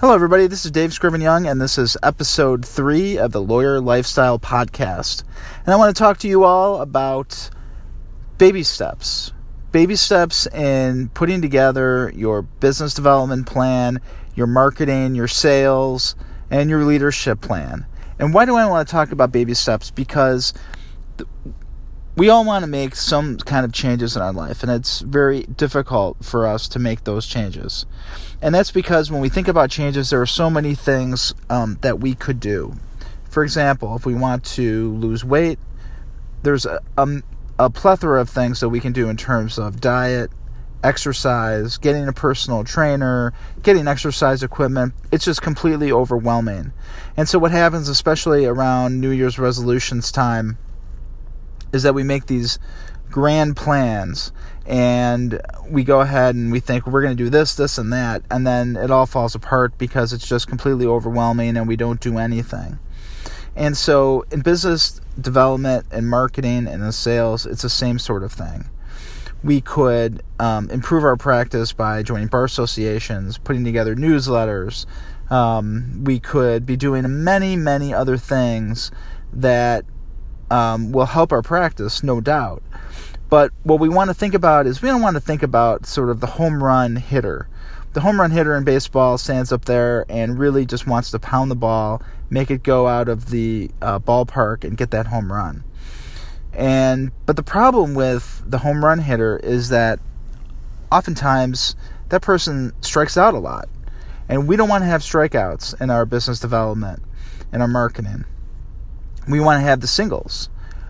[0.00, 0.46] Hello, everybody.
[0.46, 5.24] This is Dave Scriven Young, and this is episode three of the Lawyer Lifestyle Podcast.
[5.66, 7.50] And I want to talk to you all about
[8.38, 9.34] baby steps.
[9.72, 14.00] Baby steps in putting together your business development plan,
[14.34, 16.16] your marketing, your sales,
[16.50, 17.84] and your leadership plan.
[18.18, 19.90] And why do I want to talk about baby steps?
[19.90, 20.54] Because
[22.16, 25.42] we all want to make some kind of changes in our life, and it's very
[25.44, 27.86] difficult for us to make those changes.
[28.42, 32.00] And that's because when we think about changes, there are so many things um, that
[32.00, 32.74] we could do.
[33.28, 35.58] For example, if we want to lose weight,
[36.42, 37.22] there's a, a,
[37.58, 40.30] a plethora of things that we can do in terms of diet,
[40.82, 43.32] exercise, getting a personal trainer,
[43.62, 44.94] getting exercise equipment.
[45.12, 46.72] It's just completely overwhelming.
[47.16, 50.58] And so, what happens, especially around New Year's resolutions time,
[51.72, 52.58] is that we make these
[53.10, 54.32] grand plans
[54.66, 58.22] and we go ahead and we think we're going to do this, this, and that,
[58.30, 62.18] and then it all falls apart because it's just completely overwhelming and we don't do
[62.18, 62.78] anything.
[63.56, 68.32] And so, in business development and marketing and in sales, it's the same sort of
[68.32, 68.70] thing.
[69.42, 74.86] We could um, improve our practice by joining bar associations, putting together newsletters.
[75.30, 78.90] Um, we could be doing many, many other things
[79.32, 79.84] that
[80.50, 82.62] um, will help our practice, no doubt.
[83.28, 86.10] But what we want to think about is we don't want to think about sort
[86.10, 87.48] of the home run hitter.
[87.92, 91.50] The home run hitter in baseball stands up there and really just wants to pound
[91.50, 95.64] the ball, make it go out of the uh, ballpark, and get that home run.
[96.52, 100.00] And but the problem with the home run hitter is that
[100.90, 101.76] oftentimes
[102.08, 103.68] that person strikes out a lot,
[104.28, 107.02] and we don't want to have strikeouts in our business development
[107.52, 108.24] and our marketing
[109.28, 110.48] we want to have the singles.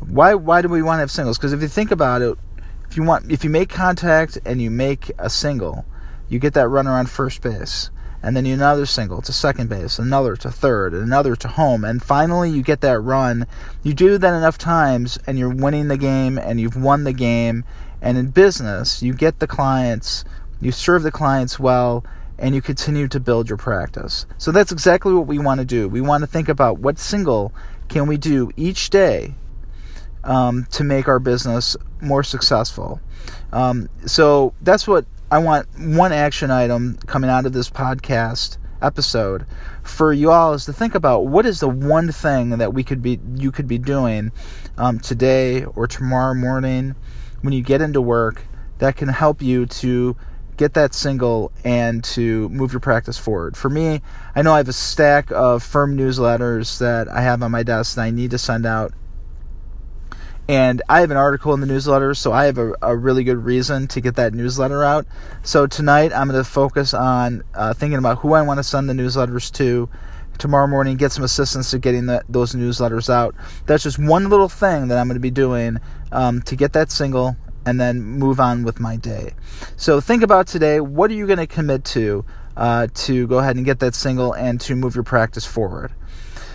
[0.00, 1.38] Why why do we want to have singles?
[1.38, 2.36] Because if you think about it,
[2.88, 5.84] if you want if you make contact and you make a single,
[6.28, 7.90] you get that runner on first base.
[8.24, 12.50] And then another single to second base, another to third, another to home, and finally
[12.50, 13.48] you get that run.
[13.82, 17.64] You do that enough times, and you're winning the game, and you've won the game.
[18.00, 20.24] And in business, you get the clients,
[20.60, 22.04] you serve the clients well,
[22.38, 24.26] and you continue to build your practice.
[24.38, 25.88] So that's exactly what we want to do.
[25.88, 27.52] We want to think about what single
[27.88, 29.34] can we do each day
[30.24, 33.00] um, to make our business more successful?
[33.52, 35.66] Um, so that's what I want.
[35.78, 39.46] One action item coming out of this podcast episode
[39.82, 43.00] for you all is to think about what is the one thing that we could
[43.00, 44.32] be you could be doing
[44.76, 46.94] um, today or tomorrow morning
[47.42, 48.44] when you get into work
[48.78, 50.16] that can help you to
[50.56, 53.56] get that single and to move your practice forward.
[53.56, 54.00] For me,
[54.34, 57.96] I know I have a stack of firm newsletters that I have on my desk
[57.96, 58.92] that I need to send out.
[60.48, 63.44] And I have an article in the newsletter, so I have a, a really good
[63.44, 65.06] reason to get that newsletter out.
[65.42, 68.88] So tonight, I'm going to focus on uh, thinking about who I want to send
[68.88, 69.88] the newsletters to.
[70.38, 73.36] Tomorrow morning, get some assistance to getting the, those newsletters out.
[73.66, 75.78] That's just one little thing that I'm going to be doing
[76.10, 79.34] um, to get that single and then move on with my day.
[79.76, 80.80] So think about today.
[80.80, 82.24] What are you going to commit to
[82.56, 85.92] uh, to go ahead and get that single and to move your practice forward?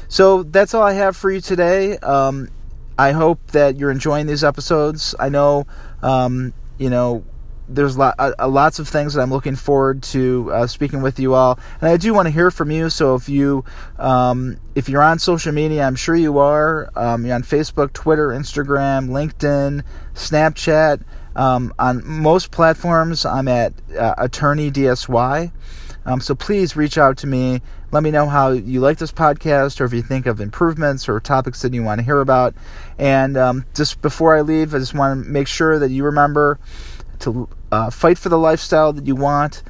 [0.08, 1.98] So that's all I have for you today.
[1.98, 2.50] Um,
[2.98, 5.14] I hope that you're enjoying these episodes.
[5.20, 5.68] I know,
[6.02, 7.24] um, you know,
[7.70, 11.20] there's lot, uh, uh, lots of things that I'm looking forward to uh, speaking with
[11.20, 12.90] you all, and I do want to hear from you.
[12.90, 13.66] So if you
[13.98, 16.90] um, if you're on social media, I'm sure you are.
[16.96, 19.84] Um, you're on Facebook, Twitter, Instagram, LinkedIn,
[20.14, 21.04] Snapchat.
[21.36, 25.52] Um, on most platforms, I'm at uh, Attorney DSY.
[26.08, 27.62] Um, so please reach out to me.
[27.92, 31.20] Let me know how you like this podcast, or if you think of improvements or
[31.20, 32.56] topics that you want to hear about.
[32.98, 36.60] And um, just before I leave, I just want to make sure that you remember
[37.20, 39.64] to uh, fight for the lifestyle that you want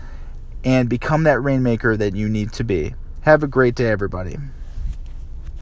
[0.63, 2.93] and become that rainmaker that you need to be.
[3.21, 4.37] Have a great day, everybody.